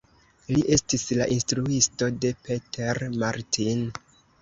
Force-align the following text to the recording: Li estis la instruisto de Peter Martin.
Li 0.55 0.63
estis 0.77 1.03
la 1.19 1.27
instruisto 1.37 2.09
de 2.25 2.35
Peter 2.49 3.05
Martin. 3.27 3.89